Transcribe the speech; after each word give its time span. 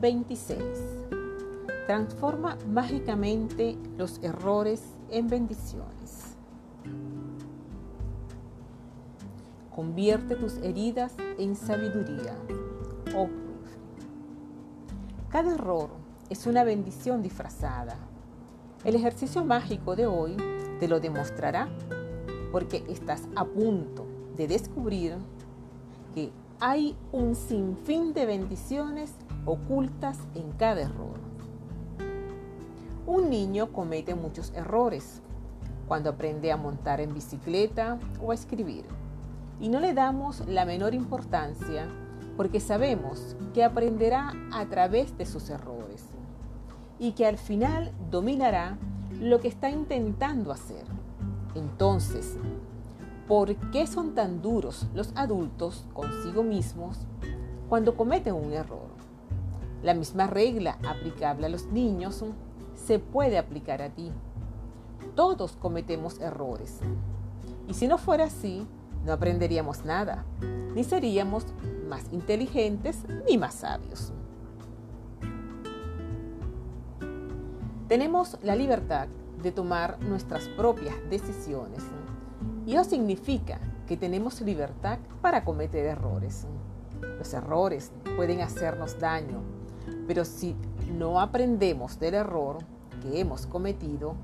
26. 0.00 0.58
Transforma 1.86 2.56
mágicamente 2.68 3.76
los 3.98 4.18
errores 4.22 4.82
en 5.10 5.28
bendiciones. 5.28 6.36
Convierte 9.74 10.36
tus 10.36 10.56
heridas 10.58 11.14
en 11.38 11.54
sabiduría. 11.54 12.34
Oh, 13.14 13.28
Cada 15.28 15.54
error 15.54 15.90
es 16.30 16.46
una 16.46 16.64
bendición 16.64 17.22
disfrazada. 17.22 17.96
El 18.84 18.94
ejercicio 18.94 19.44
mágico 19.44 19.96
de 19.96 20.06
hoy 20.06 20.36
te 20.78 20.88
lo 20.88 21.00
demostrará 21.00 21.68
porque 22.52 22.84
estás 22.88 23.28
a 23.36 23.44
punto 23.44 24.06
de 24.36 24.48
descubrir 24.48 25.16
que 26.14 26.32
hay 26.58 26.96
un 27.12 27.34
sinfín 27.34 28.12
de 28.14 28.26
bendiciones 28.26 29.12
ocultas 29.46 30.18
en 30.34 30.52
cada 30.52 30.82
error. 30.82 31.18
Un 33.06 33.30
niño 33.30 33.72
comete 33.72 34.14
muchos 34.14 34.52
errores 34.54 35.22
cuando 35.88 36.10
aprende 36.10 36.52
a 36.52 36.56
montar 36.56 37.00
en 37.00 37.14
bicicleta 37.14 37.98
o 38.22 38.30
a 38.30 38.34
escribir 38.34 38.84
y 39.60 39.68
no 39.68 39.80
le 39.80 39.94
damos 39.94 40.46
la 40.46 40.64
menor 40.64 40.94
importancia 40.94 41.86
porque 42.36 42.60
sabemos 42.60 43.36
que 43.52 43.64
aprenderá 43.64 44.32
a 44.52 44.64
través 44.66 45.16
de 45.18 45.26
sus 45.26 45.50
errores 45.50 46.04
y 46.98 47.12
que 47.12 47.26
al 47.26 47.36
final 47.36 47.92
dominará 48.10 48.78
lo 49.20 49.40
que 49.40 49.48
está 49.48 49.70
intentando 49.70 50.52
hacer. 50.52 50.84
Entonces, 51.54 52.36
¿por 53.26 53.54
qué 53.70 53.86
son 53.86 54.14
tan 54.14 54.40
duros 54.40 54.86
los 54.94 55.12
adultos 55.16 55.84
consigo 55.92 56.42
mismos 56.42 56.98
cuando 57.68 57.96
cometen 57.96 58.34
un 58.34 58.52
error? 58.52 58.88
La 59.82 59.94
misma 59.94 60.26
regla 60.26 60.78
aplicable 60.86 61.46
a 61.46 61.48
los 61.48 61.66
niños 61.66 62.24
se 62.74 62.98
puede 62.98 63.38
aplicar 63.38 63.82
a 63.82 63.90
ti. 63.90 64.12
Todos 65.14 65.56
cometemos 65.56 66.20
errores. 66.20 66.80
Y 67.68 67.74
si 67.74 67.88
no 67.88 67.98
fuera 67.98 68.24
así, 68.24 68.66
no 69.04 69.12
aprenderíamos 69.12 69.84
nada, 69.84 70.24
ni 70.74 70.84
seríamos 70.84 71.46
más 71.88 72.04
inteligentes 72.12 73.04
ni 73.28 73.38
más 73.38 73.54
sabios. 73.54 74.12
Tenemos 77.88 78.38
la 78.42 78.54
libertad 78.54 79.08
de 79.42 79.50
tomar 79.50 79.98
nuestras 80.00 80.46
propias 80.48 80.94
decisiones 81.08 81.82
y 82.66 82.74
eso 82.74 82.84
significa 82.84 83.58
que 83.88 83.96
tenemos 83.96 84.40
libertad 84.42 84.98
para 85.20 85.44
cometer 85.44 85.86
errores. 85.86 86.46
Los 87.18 87.34
errores 87.34 87.90
pueden 88.16 88.42
hacernos 88.42 89.00
daño, 89.00 89.42
pero 90.06 90.24
si 90.24 90.56
no 90.96 91.20
aprendemos 91.20 91.98
del 91.98 92.14
error 92.14 92.58
que 93.02 93.20
hemos 93.20 93.46
cometido, 93.46 94.14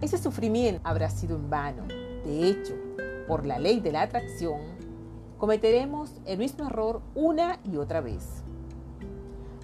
ese 0.00 0.18
sufrimiento 0.18 0.80
habrá 0.84 1.10
sido 1.10 1.36
en 1.36 1.50
vano. 1.50 1.84
De 2.24 2.48
hecho, 2.48 2.74
por 3.26 3.46
la 3.46 3.58
ley 3.58 3.80
de 3.80 3.92
la 3.92 4.02
atracción, 4.02 4.60
cometeremos 5.38 6.12
el 6.26 6.38
mismo 6.38 6.66
error 6.66 7.02
una 7.14 7.58
y 7.64 7.76
otra 7.76 8.00
vez, 8.00 8.42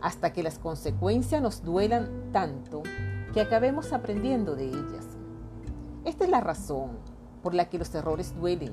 hasta 0.01 0.33
que 0.33 0.43
las 0.43 0.59
consecuencias 0.59 1.43
nos 1.43 1.63
duelan 1.63 2.31
tanto 2.33 2.83
que 3.33 3.41
acabemos 3.41 3.93
aprendiendo 3.93 4.57
de 4.57 4.69
ellas. 4.69 5.07
Esta 6.05 6.25
es 6.25 6.31
la 6.31 6.41
razón 6.41 6.93
por 7.43 7.55
la 7.55 7.69
que 7.69 7.79
los 7.79 7.95
errores 7.95 8.35
duelen. 8.35 8.73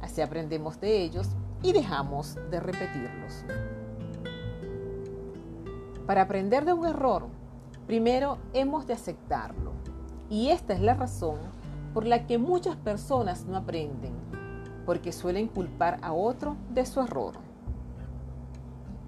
Así 0.00 0.20
aprendemos 0.20 0.80
de 0.80 1.02
ellos 1.02 1.28
y 1.62 1.72
dejamos 1.72 2.36
de 2.50 2.60
repetirlos. 2.60 3.44
Para 6.06 6.22
aprender 6.22 6.66
de 6.66 6.74
un 6.74 6.84
error, 6.84 7.28
primero 7.86 8.36
hemos 8.52 8.86
de 8.86 8.92
aceptarlo. 8.92 9.72
Y 10.28 10.50
esta 10.50 10.74
es 10.74 10.80
la 10.80 10.94
razón 10.94 11.38
por 11.94 12.06
la 12.06 12.26
que 12.26 12.36
muchas 12.36 12.76
personas 12.76 13.46
no 13.46 13.56
aprenden, 13.56 14.12
porque 14.84 15.12
suelen 15.12 15.48
culpar 15.48 15.98
a 16.02 16.12
otro 16.12 16.56
de 16.70 16.84
su 16.84 17.00
error. 17.00 17.34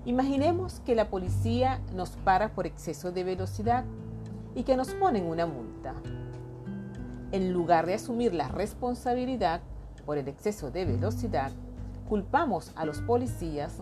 Imaginemos 0.07 0.81
que 0.87 0.95
la 0.95 1.11
policía 1.11 1.81
nos 1.95 2.11
para 2.11 2.55
por 2.55 2.67
exceso 2.67 3.13
de 3.13 3.25
velocidad 3.25 3.85
y 4.55 4.63
que 4.63 4.77
nos 4.77 4.95
ponen 4.95 5.27
una 5.27 5.47
multa. 5.47 5.95
En 7.33 7.53
lugar 7.53 7.85
de 7.85 7.95
asumir 7.95 8.33
la 8.33 8.49
responsabilidad 8.49 9.61
por 10.07 10.17
el 10.17 10.29
exceso 10.29 10.71
de 10.71 10.87
velocidad, 10.87 11.51
culpamos 12.09 12.73
a 12.77 12.87
los 12.87 13.01
policías 13.01 13.81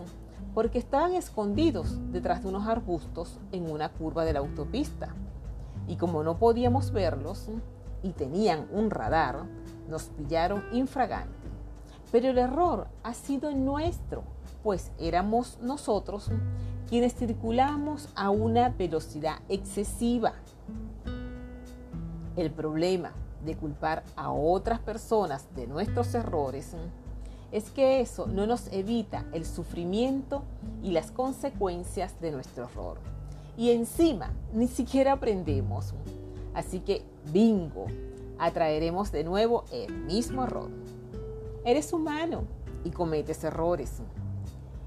porque 0.55 0.79
estaban 0.79 1.13
escondidos 1.13 1.99
detrás 2.13 2.41
de 2.41 2.47
unos 2.47 2.65
arbustos 2.65 3.41
en 3.51 3.69
una 3.69 3.89
curva 3.89 4.23
de 4.23 4.31
la 4.31 4.39
autopista. 4.39 5.13
Y 5.85 5.97
como 5.97 6.23
no 6.23 6.39
podíamos 6.39 6.91
verlos 6.91 7.49
y 8.01 8.11
tenían 8.11 8.65
un 8.71 8.89
radar, 8.89 9.43
nos 9.89 10.05
pillaron 10.05 10.63
infragante. 10.71 11.49
Pero 12.09 12.29
el 12.29 12.37
error 12.37 12.87
ha 13.03 13.13
sido 13.13 13.51
nuestro, 13.51 14.23
pues 14.63 14.93
éramos 14.97 15.59
nosotros 15.61 16.31
quienes 16.87 17.15
circulamos 17.15 18.07
a 18.15 18.29
una 18.29 18.69
velocidad 18.69 19.39
excesiva. 19.49 20.35
El 22.37 22.49
problema 22.51 23.11
de 23.43 23.57
culpar 23.57 24.05
a 24.15 24.31
otras 24.31 24.79
personas 24.79 25.53
de 25.53 25.67
nuestros 25.67 26.15
errores 26.15 26.77
es 27.55 27.71
que 27.71 28.01
eso 28.01 28.27
no 28.27 28.45
nos 28.45 28.71
evita 28.71 29.25
el 29.33 29.45
sufrimiento 29.45 30.43
y 30.83 30.91
las 30.91 31.11
consecuencias 31.11 32.19
de 32.21 32.31
nuestro 32.31 32.65
error. 32.65 32.97
Y 33.57 33.71
encima, 33.71 34.31
ni 34.53 34.67
siquiera 34.67 35.13
aprendemos. 35.13 35.93
Así 36.53 36.79
que, 36.79 37.03
bingo, 37.31 37.85
atraeremos 38.37 39.11
de 39.11 39.23
nuevo 39.23 39.65
el 39.71 39.93
mismo 40.03 40.43
error. 40.43 40.69
Eres 41.63 41.93
humano 41.93 42.43
y 42.83 42.91
cometes 42.91 43.43
errores. 43.43 44.01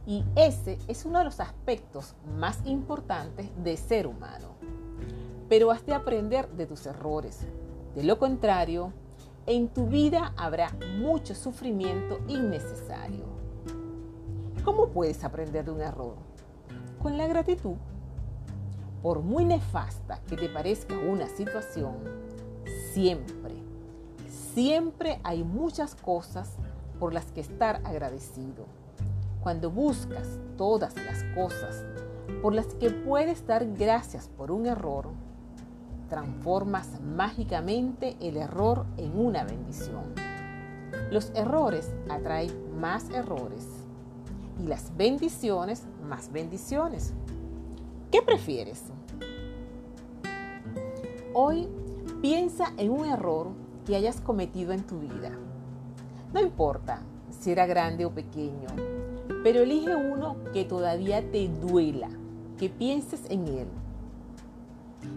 Y 0.06 0.24
ese 0.36 0.78
es 0.88 1.04
uno 1.04 1.18
de 1.18 1.24
los 1.24 1.40
aspectos 1.40 2.14
más 2.36 2.60
importantes 2.64 3.48
de 3.62 3.76
ser 3.76 4.06
humano 4.06 4.58
pero 5.48 5.70
has 5.70 5.84
de 5.86 5.94
aprender 5.94 6.48
de 6.50 6.66
tus 6.66 6.86
errores. 6.86 7.40
De 7.94 8.02
lo 8.02 8.18
contrario, 8.18 8.92
en 9.48 9.69
tu 9.69 9.86
vida 9.86 10.34
habrá 10.36 10.70
mucho 10.98 11.34
sufrimiento 11.34 12.20
innecesario. 12.28 13.25
¿Cómo 14.62 14.91
puedes 14.91 15.25
aprender 15.25 15.64
de 15.64 15.70
un 15.70 15.81
error? 15.81 16.16
Con 17.03 17.16
la 17.16 17.26
gratitud. 17.26 17.76
Por 19.03 19.22
muy 19.22 19.47
nefasta 19.47 20.20
que 20.28 20.37
te 20.37 20.50
parezca 20.50 20.98
una 20.98 21.28
situación, 21.28 21.94
siempre, 22.92 23.54
siempre 24.28 25.19
hay 25.25 25.42
muchas 25.44 25.94
cosas 25.94 26.50
por 27.00 27.14
las 27.14 27.32
que 27.32 27.41
estar 27.41 27.81
agradecido. 27.84 28.66
Cuando 29.42 29.70
buscas 29.70 30.28
todas 30.58 30.94
las 30.97 31.25
cosas 31.34 31.87
por 32.42 32.53
las 32.53 32.66
que 32.75 32.91
puedes 32.91 33.47
dar 33.47 33.66
gracias 33.66 34.28
por 34.28 34.50
un 34.50 34.66
error, 34.66 35.06
transformas 36.08 37.00
mágicamente 37.00 38.16
el 38.20 38.36
error 38.36 38.86
en 38.96 39.19
una 39.19 39.44
bendición. 39.44 40.14
Los 41.10 41.30
errores 41.34 41.94
atraen 42.08 42.80
más 42.80 43.10
errores 43.10 43.66
y 44.62 44.66
las 44.66 44.96
bendiciones 44.96 45.84
más 46.08 46.32
bendiciones. 46.32 47.12
¿Qué 48.10 48.22
prefieres? 48.22 48.84
Hoy 51.34 51.69
piensa 52.22 52.72
en 52.78 52.90
un 52.90 53.06
error 53.06 53.48
que 53.86 53.96
hayas 53.96 54.20
cometido 54.20 54.72
en 54.72 54.84
tu 54.84 54.99
vida. 54.99 55.31
No 56.32 56.40
importa 56.40 57.02
si 57.31 57.52
era 57.52 57.66
grande 57.66 58.05
o 58.05 58.10
pequeño, 58.10 58.69
pero 59.43 59.60
elige 59.60 59.94
uno 59.94 60.37
que 60.52 60.64
todavía 60.64 61.31
te 61.31 61.49
duela, 61.49 62.08
que 62.58 62.69
pienses 62.69 63.20
en 63.31 63.46
él 63.46 63.69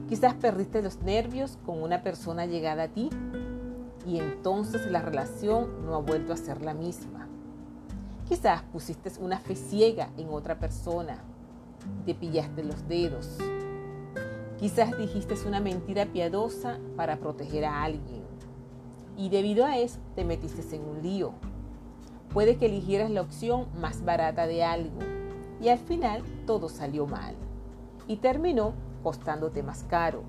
Quizás 0.08 0.34
perdiste 0.34 0.82
los 0.82 1.02
nervios 1.02 1.58
con 1.66 1.82
una 1.82 2.04
persona 2.04 2.46
llegada 2.46 2.84
a 2.84 2.88
ti 2.90 3.10
y 4.06 4.20
entonces 4.20 4.90
la 4.90 5.02
relación 5.02 5.86
no 5.86 5.96
ha 5.96 6.00
vuelto 6.00 6.34
a 6.34 6.38
ser 6.38 6.62
la 6.62 6.74
misma. 6.74 7.28
Quizás 8.28 8.64
pusiste 8.64 9.12
una 9.20 9.40
fe 9.40 9.56
ciega 9.56 10.10
en 10.18 10.30
otra 10.30 10.60
persona, 10.60 11.18
te 12.06 12.16
pillaste 12.16 12.64
los 12.64 12.88
dedos. 12.88 13.38
Quizás 14.60 14.98
dijiste 14.98 15.36
una 15.48 15.60
mentira 15.60 16.06
piadosa 16.06 16.78
para 16.96 17.18
proteger 17.18 17.66
a 17.66 17.84
alguien 17.84 18.22
y 19.18 19.30
debido 19.30 19.66
a 19.66 19.78
eso 19.78 20.00
te 20.16 20.24
metiste 20.24 20.76
en 20.76 20.84
un 20.84 21.02
lío. 21.02 21.34
Puede 22.34 22.58
que 22.58 22.68
eligieras 22.68 23.10
la 23.12 23.22
opción 23.22 23.68
más 23.80 24.06
barata 24.06 24.48
de 24.48 24.64
algo 24.64 25.00
y 25.62 25.70
al 25.70 25.80
final 25.80 26.24
todo 26.46 26.70
salió 26.70 27.08
mal 27.08 27.36
y 28.08 28.18
terminó 28.18 28.74
costándote 29.04 29.64
más 29.64 29.84
caro. 29.84 30.24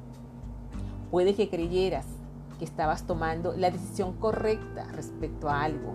Puede 1.10 1.34
que 1.34 1.48
creyeras 1.48 2.06
que 2.58 2.64
estabas 2.64 3.06
tomando 3.06 3.54
la 3.56 3.70
decisión 3.70 4.14
correcta 4.14 4.86
respecto 4.92 5.48
a 5.48 5.62
algo, 5.62 5.94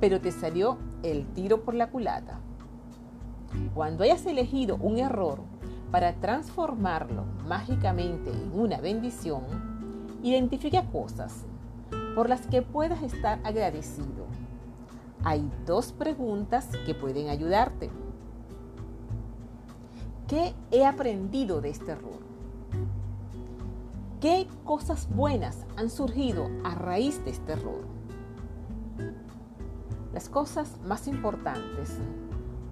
pero 0.00 0.20
te 0.20 0.32
salió 0.32 0.78
el 1.02 1.26
tiro 1.28 1.62
por 1.62 1.74
la 1.74 1.90
culata. 1.90 2.40
Cuando 3.74 4.04
hayas 4.04 4.24
elegido 4.26 4.76
un 4.76 4.98
error, 4.98 5.40
para 5.90 6.14
transformarlo 6.14 7.24
mágicamente 7.48 8.30
en 8.30 8.58
una 8.58 8.80
bendición, 8.80 9.42
identifica 10.22 10.84
cosas 10.84 11.44
por 12.14 12.28
las 12.28 12.46
que 12.46 12.62
puedas 12.62 13.02
estar 13.02 13.40
agradecido. 13.44 14.26
Hay 15.24 15.50
dos 15.66 15.92
preguntas 15.92 16.68
que 16.86 16.94
pueden 16.94 17.28
ayudarte. 17.28 17.90
¿Qué 20.30 20.54
he 20.70 20.86
aprendido 20.86 21.60
de 21.60 21.70
este 21.70 21.90
error? 21.90 22.20
¿Qué 24.20 24.46
cosas 24.64 25.08
buenas 25.12 25.66
han 25.76 25.90
surgido 25.90 26.48
a 26.62 26.76
raíz 26.76 27.24
de 27.24 27.32
este 27.32 27.54
error? 27.54 27.80
Las 30.12 30.28
cosas 30.28 30.78
más 30.84 31.08
importantes 31.08 31.98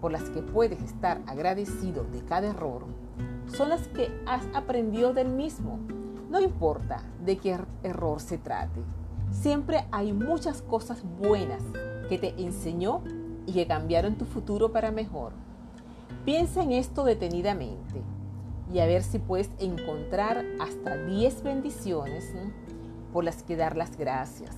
por 0.01 0.13
las 0.13 0.31
que 0.31 0.41
puedes 0.41 0.81
estar 0.83 1.21
agradecido 1.27 2.05
de 2.05 2.25
cada 2.25 2.47
error 2.47 2.85
son 3.49 3.71
las 3.71 3.89
que 3.89 4.09
has 4.25 4.47
aprendido 4.55 5.13
del 5.13 5.29
mismo. 5.29 5.81
No 6.31 6.41
importa 6.41 7.03
de 7.25 7.39
qué 7.39 7.55
er-, 7.55 7.67
error 7.83 8.21
se 8.21 8.39
trate, 8.39 8.85
siempre 9.33 9.85
hay 9.91 10.13
muchas 10.13 10.63
cosas 10.63 11.03
buenas 11.19 11.65
que 12.09 12.19
te 12.19 12.41
enseñó 12.41 13.03
y 13.47 13.53
que 13.53 13.67
cambiaron 13.67 14.15
tu 14.15 14.27
futuro 14.27 14.71
para 14.71 14.93
mejor. 14.93 15.48
Piensa 16.29 16.63
en 16.63 16.73
esto 16.73 17.05
detenidamente 17.05 18.03
y 18.71 18.81
a 18.81 18.87
ver 18.87 19.03
si 19.03 19.19
puedes 19.19 19.49
encontrar 19.59 20.45
hasta 20.61 20.95
10 20.95 21.43
bendiciones 21.43 22.35
por 23.15 23.25
las 23.25 23.43
que 23.43 23.57
dar 23.57 23.79
las 23.79 23.97
gracias. 23.97 24.55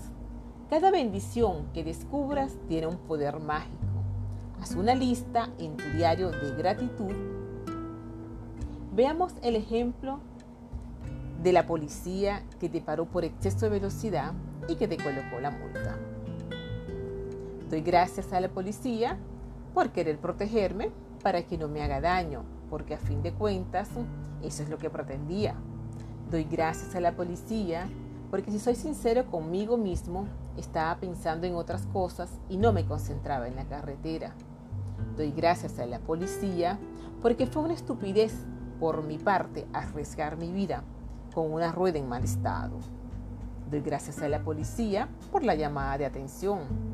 Cada 0.68 0.90
bendición 0.90 1.68
que 1.72 1.84
descubras 1.84 2.56
tiene 2.66 2.88
un 2.88 2.96
poder 2.96 3.38
mágico. 3.38 3.86
Haz 4.60 4.74
una 4.74 4.96
lista 4.96 5.50
en 5.60 5.76
tu 5.76 5.84
diario 5.90 6.32
de 6.32 6.56
gratitud. 6.56 7.14
Veamos 8.92 9.32
el 9.40 9.54
ejemplo 9.54 10.18
de 11.40 11.52
la 11.52 11.68
policía 11.68 12.42
que 12.58 12.68
te 12.68 12.80
paró 12.80 13.04
por 13.04 13.24
exceso 13.24 13.66
de 13.66 13.78
velocidad 13.78 14.32
y 14.66 14.74
que 14.74 14.88
te 14.88 14.96
colocó 14.96 15.38
la 15.40 15.52
multa. 15.52 15.96
Doy 17.70 17.80
gracias 17.80 18.32
a 18.32 18.40
la 18.40 18.48
policía 18.48 19.16
por 19.72 19.90
querer 19.90 20.18
protegerme 20.18 20.90
para 21.22 21.42
que 21.42 21.58
no 21.58 21.68
me 21.68 21.82
haga 21.82 22.00
daño 22.00 22.44
porque 22.68 22.94
a 22.94 22.98
fin 22.98 23.22
de 23.22 23.32
cuentas 23.32 23.88
eso 24.42 24.62
es 24.62 24.70
lo 24.70 24.78
que 24.78 24.90
pretendía. 24.90 25.54
Doy 26.30 26.44
gracias 26.44 26.94
a 26.94 27.00
la 27.00 27.12
policía 27.12 27.88
porque 28.30 28.52
si 28.52 28.60
soy 28.60 28.76
sincero 28.76 29.26
conmigo 29.26 29.76
mismo, 29.76 30.26
estaba 30.56 30.96
pensando 31.00 31.46
en 31.46 31.56
otras 31.56 31.86
cosas 31.86 32.30
y 32.48 32.56
no 32.56 32.72
me 32.72 32.86
concentraba 32.86 33.48
en 33.48 33.56
la 33.56 33.64
carretera. 33.64 34.32
Doy 35.16 35.32
gracias 35.32 35.78
a 35.78 35.86
la 35.86 35.98
policía 35.98 36.78
porque 37.20 37.46
fue 37.46 37.62
una 37.62 37.74
estupidez 37.74 38.32
por 38.78 39.02
mi 39.02 39.18
parte 39.18 39.66
arriesgar 39.72 40.36
mi 40.36 40.52
vida 40.52 40.84
con 41.34 41.52
una 41.52 41.72
rueda 41.72 41.98
en 41.98 42.08
mal 42.08 42.24
estado. 42.24 42.78
Doy 43.70 43.80
gracias 43.80 44.20
a 44.22 44.28
la 44.28 44.42
policía 44.42 45.08
por 45.30 45.42
la 45.44 45.54
llamada 45.54 45.98
de 45.98 46.06
atención. 46.06 46.89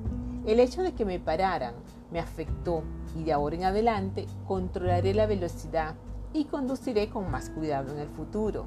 El 0.46 0.60
hecho 0.60 0.84
de 0.84 0.92
que 0.92 1.04
me 1.04 1.18
pararan 1.18 1.74
me 2.12 2.20
afectó 2.20 2.84
y 3.16 3.24
de 3.24 3.32
ahora 3.32 3.56
en 3.56 3.64
adelante 3.64 4.26
controlaré 4.46 5.12
la 5.12 5.26
velocidad 5.26 5.96
y 6.32 6.44
conduciré 6.44 7.10
con 7.10 7.28
más 7.32 7.50
cuidado 7.50 7.92
en 7.92 7.98
el 7.98 8.08
futuro. 8.08 8.66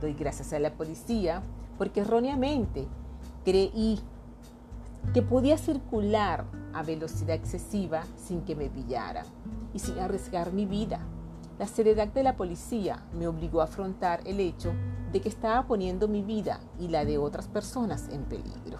Doy 0.00 0.14
gracias 0.14 0.52
a 0.52 0.60
la 0.60 0.74
policía 0.74 1.42
porque 1.76 2.02
erróneamente 2.02 2.86
creí 3.44 3.98
que 5.12 5.22
podía 5.22 5.58
circular 5.58 6.44
a 6.72 6.84
velocidad 6.84 7.34
excesiva 7.34 8.04
sin 8.16 8.42
que 8.42 8.54
me 8.54 8.70
pillaran 8.70 9.26
y 9.74 9.80
sin 9.80 9.98
arriesgar 9.98 10.52
mi 10.52 10.66
vida. 10.66 11.00
La 11.58 11.66
seriedad 11.66 12.06
de 12.06 12.22
la 12.22 12.36
policía 12.36 13.04
me 13.18 13.26
obligó 13.26 13.60
a 13.60 13.64
afrontar 13.64 14.20
el 14.24 14.38
hecho 14.38 14.72
de 15.12 15.20
que 15.20 15.28
estaba 15.28 15.66
poniendo 15.66 16.06
mi 16.06 16.22
vida 16.22 16.60
y 16.78 16.86
la 16.86 17.04
de 17.04 17.18
otras 17.18 17.48
personas 17.48 18.08
en 18.08 18.22
peligro. 18.22 18.71